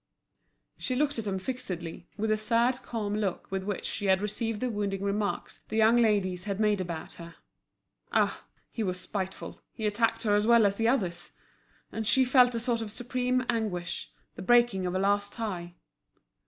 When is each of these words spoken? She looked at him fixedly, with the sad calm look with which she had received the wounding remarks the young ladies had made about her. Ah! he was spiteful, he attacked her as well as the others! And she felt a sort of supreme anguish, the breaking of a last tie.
She 0.79 0.95
looked 0.95 1.19
at 1.19 1.27
him 1.27 1.37
fixedly, 1.37 2.07
with 2.17 2.31
the 2.31 2.35
sad 2.37 2.79
calm 2.81 3.13
look 3.13 3.51
with 3.51 3.61
which 3.61 3.85
she 3.85 4.07
had 4.07 4.19
received 4.19 4.59
the 4.59 4.71
wounding 4.71 5.03
remarks 5.03 5.59
the 5.67 5.75
young 5.77 5.97
ladies 5.97 6.45
had 6.45 6.59
made 6.59 6.81
about 6.81 7.13
her. 7.21 7.35
Ah! 8.11 8.43
he 8.71 8.81
was 8.81 8.99
spiteful, 8.99 9.61
he 9.71 9.85
attacked 9.85 10.23
her 10.23 10.33
as 10.35 10.47
well 10.47 10.65
as 10.65 10.77
the 10.77 10.87
others! 10.87 11.33
And 11.91 12.07
she 12.07 12.25
felt 12.25 12.55
a 12.55 12.59
sort 12.59 12.81
of 12.81 12.91
supreme 12.91 13.45
anguish, 13.47 14.11
the 14.33 14.41
breaking 14.41 14.87
of 14.87 14.95
a 14.95 14.99
last 14.99 15.33
tie. 15.33 15.75